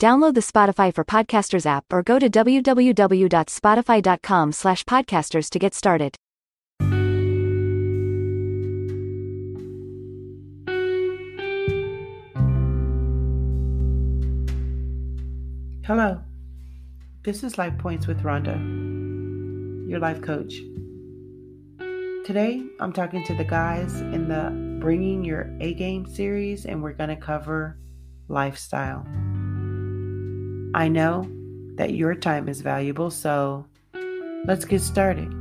[0.00, 6.16] Download the Spotify for Podcasters app or go to www.spotify.com slash podcasters to get started.
[15.84, 16.22] Hello,
[17.24, 18.56] this is Life Points with Rhonda,
[19.86, 20.54] your life coach.
[22.24, 26.94] Today, I'm talking to the guys in the Bringing Your A Game series, and we're
[26.94, 27.76] going to cover
[28.28, 29.06] lifestyle.
[30.74, 31.28] I know
[31.74, 33.66] that your time is valuable, so
[34.44, 35.32] let's get started.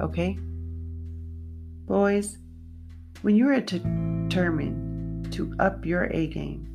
[0.00, 0.38] Okay?
[1.86, 2.38] Boys,
[3.22, 6.66] when you are determined to up your A game,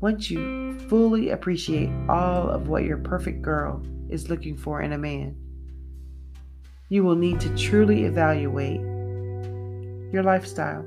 [0.00, 4.98] once you fully appreciate all of what your perfect girl is looking for in a
[4.98, 5.36] man,
[6.88, 8.80] you will need to truly evaluate
[10.12, 10.84] your lifestyle,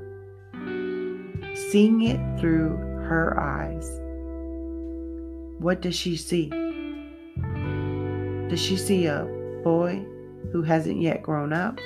[1.54, 2.76] seeing it through
[3.08, 4.01] her eyes.
[5.62, 6.48] What does she see?
[8.48, 9.22] Does she see a
[9.62, 10.04] boy
[10.50, 11.78] who hasn't yet grown up?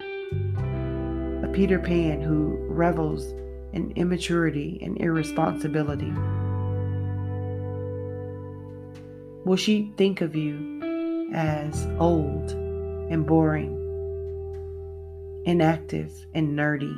[0.00, 3.24] A Peter Pan who revels
[3.72, 6.12] in immaturity and irresponsibility?
[9.44, 13.76] Will she think of you as old and boring,
[15.44, 16.92] inactive and nerdy?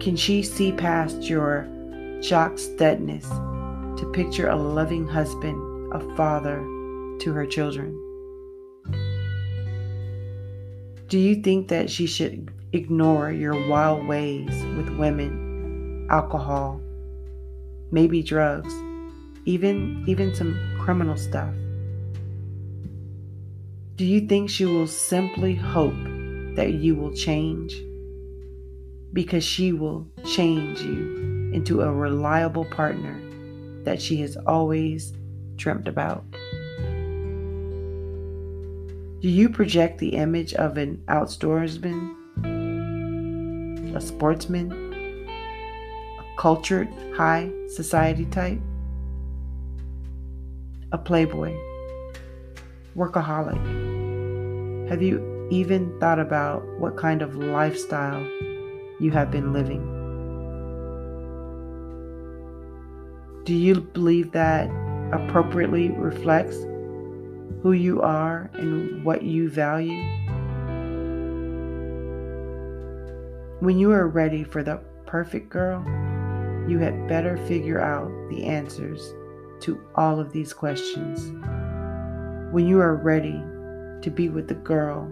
[0.00, 1.68] Can she see past your
[2.20, 3.26] jock studness
[3.98, 6.58] to picture a loving husband, a father
[7.20, 7.94] to her children?
[11.08, 16.80] Do you think that she should ignore your wild ways with women, alcohol,
[17.90, 18.74] maybe drugs,
[19.44, 21.54] even even some criminal stuff?
[23.96, 26.04] Do you think she will simply hope
[26.56, 27.74] that you will change?
[29.12, 33.20] Because she will change you into a reliable partner
[33.84, 35.12] that she has always
[35.56, 36.24] dreamt about.
[39.20, 42.14] Do you project the image of an outdoorsman,
[43.94, 44.70] a sportsman,
[46.18, 48.60] a cultured high society type,
[50.92, 51.56] a playboy,
[52.96, 53.58] workaholic?
[54.88, 58.22] Have you even thought about what kind of lifestyle
[59.00, 59.97] you have been living?
[63.48, 64.68] Do you believe that
[65.10, 66.54] appropriately reflects
[67.62, 70.02] who you are and what you value?
[73.60, 75.82] When you are ready for the perfect girl,
[76.68, 79.14] you had better figure out the answers
[79.60, 81.32] to all of these questions.
[82.52, 83.42] When you are ready
[84.02, 85.10] to be with the girl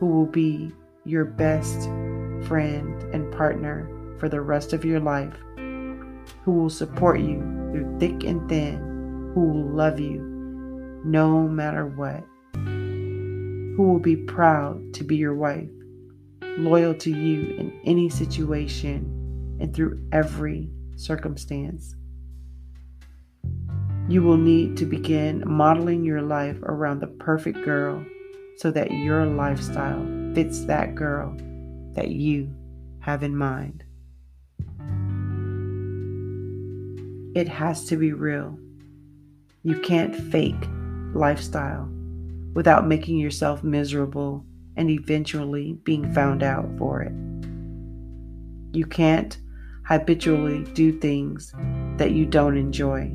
[0.00, 0.72] who will be
[1.04, 1.82] your best
[2.48, 3.86] friend and partner
[4.18, 5.36] for the rest of your life,
[6.44, 8.76] who will support you through thick and thin,
[9.34, 10.20] who will love you
[11.04, 12.22] no matter what,
[12.54, 15.68] who will be proud to be your wife,
[16.56, 21.96] loyal to you in any situation and through every circumstance.
[24.08, 28.06] You will need to begin modeling your life around the perfect girl
[28.58, 31.36] so that your lifestyle fits that girl
[31.94, 32.54] that you
[33.00, 33.83] have in mind.
[37.34, 38.58] It has to be real.
[39.64, 40.68] You can't fake
[41.14, 41.88] lifestyle
[42.54, 44.44] without making yourself miserable
[44.76, 47.12] and eventually being found out for it.
[48.76, 49.36] You can't
[49.84, 51.52] habitually do things
[51.96, 53.12] that you don't enjoy.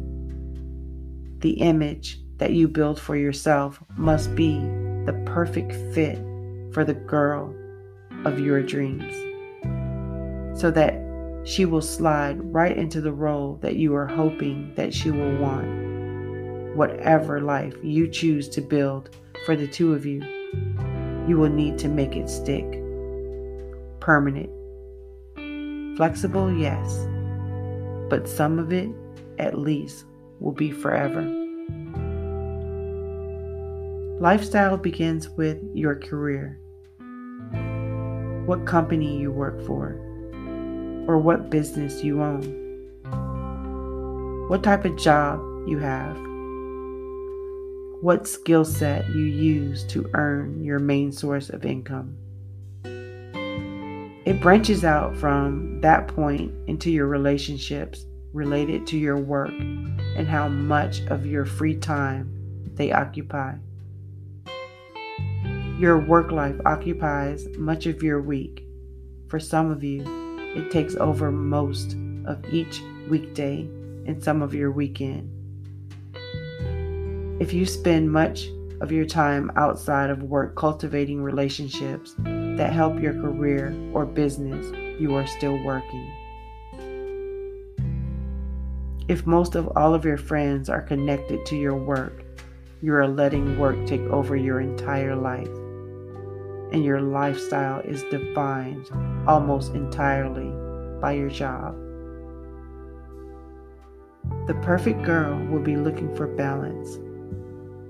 [1.39, 4.59] The image that you build for yourself must be
[5.05, 6.17] the perfect fit
[6.73, 7.55] for the girl
[8.25, 9.13] of your dreams
[10.59, 11.08] so that
[11.49, 15.65] she will slide right into the role that you are hoping that she will want.
[16.75, 19.09] Whatever life you choose to build
[19.47, 20.21] for the two of you,
[21.27, 22.69] you will need to make it stick.
[23.99, 24.51] Permanent.
[25.97, 27.07] Flexible, yes,
[28.11, 28.91] but some of it,
[29.39, 30.05] at least,
[30.39, 31.23] will be forever.
[34.19, 36.59] Lifestyle begins with your career.
[38.45, 39.99] What company you work for,
[41.09, 42.45] or what business you own.
[44.47, 46.15] What type of job you have,
[48.03, 52.15] what skill set you use to earn your main source of income.
[52.83, 60.47] It branches out from that point into your relationships related to your work and how
[60.47, 62.31] much of your free time
[62.75, 63.55] they occupy.
[65.79, 68.63] Your work life occupies much of your week.
[69.27, 70.18] For some of you,
[70.55, 73.61] it takes over most of each weekday
[74.05, 75.29] and some of your weekend.
[77.39, 78.47] If you spend much
[78.81, 84.65] of your time outside of work cultivating relationships that help your career or business,
[84.99, 86.11] you are still working.
[89.07, 92.23] If most of all of your friends are connected to your work,
[92.81, 95.49] you are letting work take over your entire life.
[96.71, 98.89] And your lifestyle is defined
[99.27, 100.51] almost entirely
[101.01, 101.75] by your job.
[104.47, 106.99] The perfect girl will be looking for balance.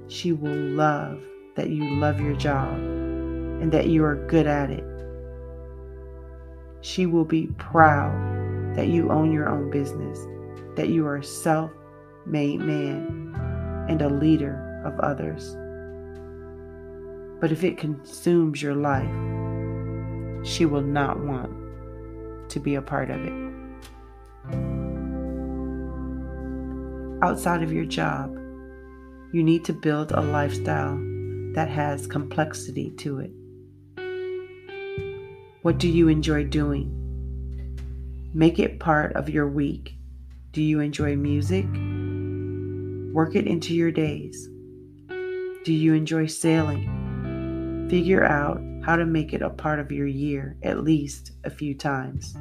[0.08, 1.22] She will love
[1.56, 4.84] that you love your job and that you are good at it.
[6.82, 10.20] She will be proud that you own your own business,
[10.76, 11.72] that you are a self
[12.26, 13.36] made man
[13.90, 15.56] and a leader of others.
[17.40, 19.10] But if it consumes your life,
[20.46, 21.52] she will not want
[22.50, 23.34] to be a part of it.
[27.22, 28.36] Outside of your job,
[29.32, 30.98] you need to build a lifestyle
[31.54, 33.32] that has complexity to it.
[35.62, 36.96] What do you enjoy doing?
[38.34, 39.96] Make it part of your week.
[40.52, 41.66] Do you enjoy music?
[43.14, 44.48] Work it into your days.
[45.64, 46.99] Do you enjoy sailing?
[47.90, 51.74] Figure out how to make it a part of your year at least a few
[51.74, 52.36] times.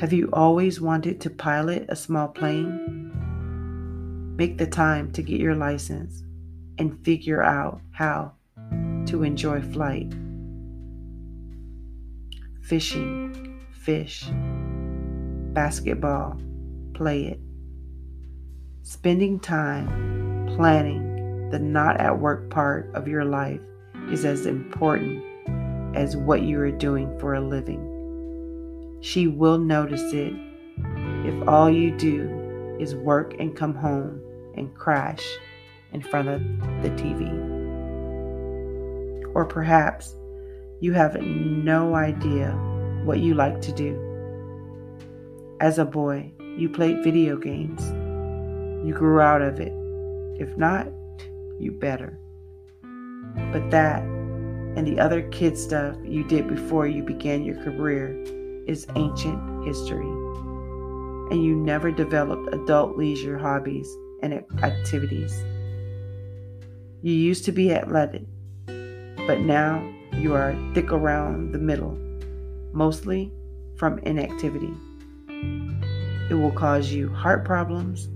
[0.00, 3.10] Have you always wanted to pilot a small plane?
[4.36, 6.22] Make the time to get your license
[6.78, 8.34] and figure out how
[9.06, 10.12] to enjoy flight.
[12.62, 14.26] Fishing, fish,
[15.52, 16.40] basketball,
[16.94, 17.40] play it.
[18.82, 21.11] Spending time planning
[21.52, 23.60] the not at work part of your life
[24.10, 25.22] is as important
[25.94, 28.98] as what you are doing for a living.
[29.02, 30.32] She will notice it
[31.26, 34.18] if all you do is work and come home
[34.56, 35.22] and crash
[35.92, 36.40] in front of
[36.82, 37.28] the TV.
[39.34, 40.16] Or perhaps
[40.80, 42.52] you have no idea
[43.04, 43.94] what you like to do.
[45.60, 47.82] As a boy, you played video games.
[48.86, 49.72] You grew out of it.
[50.40, 50.88] If not,
[51.62, 52.18] you better.
[53.52, 58.16] But that and the other kid stuff you did before you began your career
[58.66, 60.06] is ancient history.
[61.30, 63.88] And you never developed adult leisure hobbies
[64.22, 65.44] and activities.
[67.02, 68.22] You used to be athletic,
[68.66, 69.82] but now
[70.12, 71.98] you are thick around the middle,
[72.72, 73.32] mostly
[73.76, 74.72] from inactivity.
[76.30, 78.08] It will cause you heart problems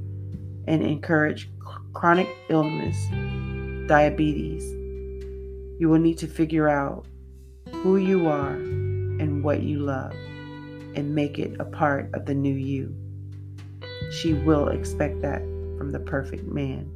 [0.66, 1.50] and encourage
[1.96, 3.08] chronic illness,
[3.88, 4.62] diabetes.
[5.80, 7.06] You will need to figure out
[7.72, 10.12] who you are and what you love
[10.94, 12.94] and make it a part of the new you.
[14.12, 15.40] She will expect that
[15.78, 16.92] from the perfect man.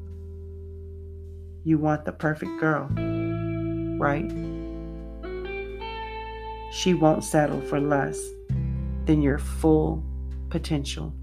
[1.65, 2.87] You want the perfect girl,
[3.99, 4.31] right?
[6.75, 8.21] She won't settle for less
[9.07, 10.05] than your full
[10.51, 11.15] potential.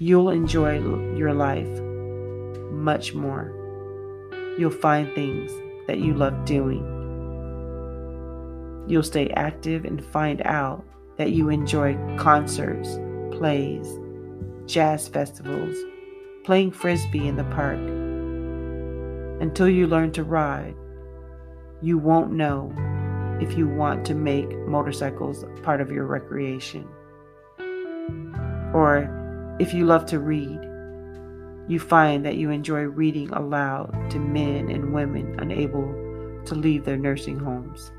[0.00, 0.78] You'll enjoy
[1.16, 1.66] your life
[2.70, 3.52] much more.
[4.56, 5.50] You'll find things
[5.88, 6.84] that you love doing.
[8.86, 10.84] You'll stay active and find out
[11.16, 12.96] that you enjoy concerts,
[13.36, 13.98] plays,
[14.66, 15.76] jazz festivals,
[16.44, 17.80] playing frisbee in the park.
[19.42, 20.76] Until you learn to ride,
[21.82, 22.72] you won't know
[23.40, 26.86] if you want to make motorcycles part of your recreation.
[28.72, 29.18] Or
[29.58, 30.60] if you love to read,
[31.68, 35.86] you find that you enjoy reading aloud to men and women unable
[36.46, 37.90] to leave their nursing homes.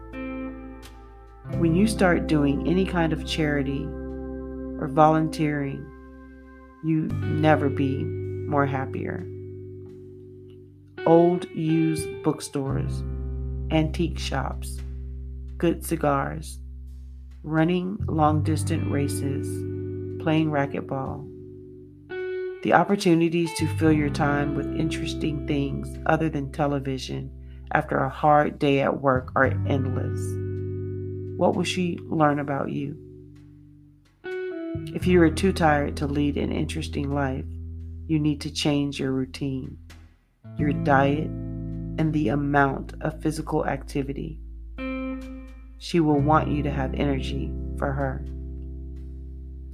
[1.59, 5.85] When you start doing any kind of charity or volunteering
[6.83, 9.27] you never be more happier.
[11.05, 13.03] Old used bookstores,
[13.71, 14.79] antique shops,
[15.57, 16.59] good cigars,
[17.43, 19.47] running long distance races,
[20.23, 21.28] playing racquetball.
[22.61, 27.31] The opportunities to fill your time with interesting things other than television
[27.71, 30.19] after a hard day at work are endless.
[31.37, 32.97] What will she learn about you?
[34.93, 37.45] If you are too tired to lead an interesting life,
[38.07, 39.77] you need to change your routine,
[40.57, 44.37] your diet, and the amount of physical activity.
[45.77, 48.25] She will want you to have energy for her,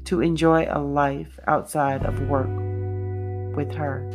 [0.03, 2.64] to enjoy a life outside of work
[3.55, 4.09] with her.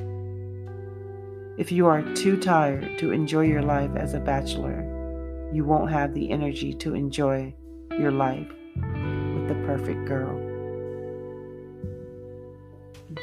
[1.58, 4.86] If you are too tired to enjoy your life as a bachelor,
[5.52, 7.54] you won't have the energy to enjoy
[7.98, 10.38] your life with the perfect girl.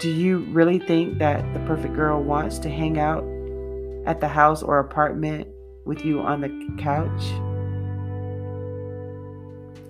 [0.02, 3.24] Do you really think that the perfect girl wants to hang out
[4.06, 5.48] at the house or apartment
[5.86, 7.24] with you on the couch?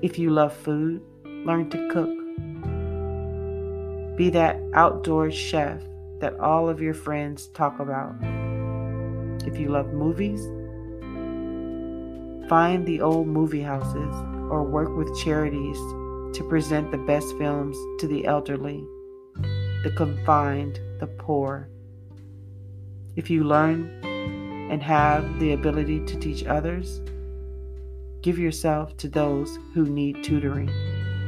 [0.01, 2.15] If you love food, learn to cook.
[4.15, 5.81] Be that outdoor chef
[6.19, 8.15] that all of your friends talk about.
[9.45, 10.41] If you love movies,
[12.49, 14.13] find the old movie houses
[14.49, 15.77] or work with charities
[16.35, 18.85] to present the best films to the elderly,
[19.83, 21.69] the confined, the poor.
[23.15, 23.89] If you learn
[24.71, 27.01] and have the ability to teach others,
[28.21, 30.67] give yourself to those who need tutoring,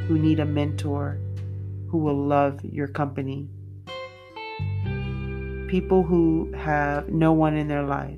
[0.08, 1.20] who need a mentor,
[1.88, 3.48] who will love your company.
[5.70, 8.18] People who have no one in their life.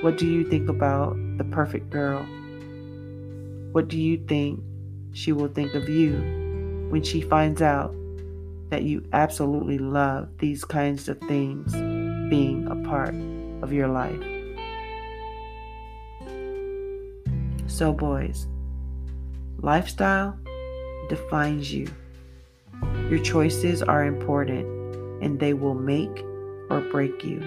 [0.00, 2.24] What do you think about the perfect girl?
[3.72, 4.62] What do you think
[5.12, 6.14] she will think of you
[6.88, 7.94] when she finds out
[8.70, 11.74] that you absolutely love these kinds of things
[12.30, 13.14] being a part
[13.60, 14.22] of your life?
[17.66, 18.46] So, boys,
[19.58, 20.38] lifestyle
[21.10, 21.86] defines you.
[23.10, 24.75] Your choices are important
[25.20, 26.24] and they will make
[26.70, 27.40] or break you.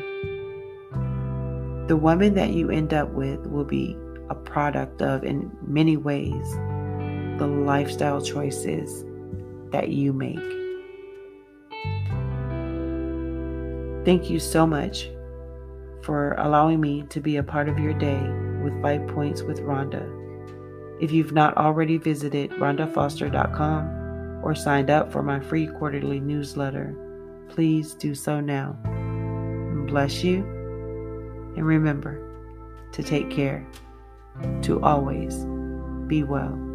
[1.88, 3.98] The woman that you end up with will be
[4.30, 6.54] a product of, in many ways,
[7.40, 9.04] the lifestyle choices
[9.72, 10.38] that you make.
[14.06, 15.10] Thank you so much
[16.04, 18.22] for allowing me to be a part of your day
[18.64, 20.08] with Life Points with Rhonda.
[21.02, 26.96] If you've not already visited rhondafoster.com or signed up for my free quarterly newsletter,
[27.50, 28.78] please do so now.
[29.88, 30.44] Bless you,
[31.56, 32.22] and remember
[32.92, 33.68] to take care,
[34.62, 35.46] to always
[36.08, 36.69] be well.